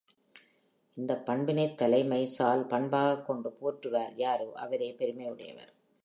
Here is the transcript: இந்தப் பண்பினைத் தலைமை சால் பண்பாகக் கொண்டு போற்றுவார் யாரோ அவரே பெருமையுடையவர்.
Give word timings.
இந்தப் 0.97 1.25
பண்பினைத் 1.25 1.77
தலைமை 1.77 2.25
சால் 2.25 2.63
பண்பாகக் 2.65 3.25
கொண்டு 3.25 3.57
போற்றுவார் 3.61 4.13
யாரோ 4.15 4.51
அவரே 4.55 4.95
பெருமையுடையவர். 4.99 5.71